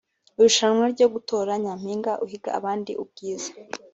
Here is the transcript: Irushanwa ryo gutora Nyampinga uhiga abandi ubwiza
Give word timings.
Irushanwa 0.37 0.85
ryo 0.93 1.07
gutora 1.13 1.51
Nyampinga 1.63 2.11
uhiga 2.25 2.49
abandi 2.59 2.91
ubwiza 3.03 3.51